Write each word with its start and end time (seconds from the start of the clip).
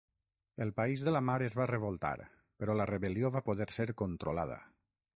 El 0.63 0.71
País 0.79 1.03
de 1.07 1.13
la 1.15 1.21
Mar 1.27 1.35
es 1.49 1.57
va 1.59 1.69
revoltar 1.73 2.15
però 2.63 2.79
la 2.81 2.91
rebel·lió 2.95 3.35
va 3.39 3.47
poder 3.51 3.71
ser 3.81 3.91
controlada. 4.05 4.63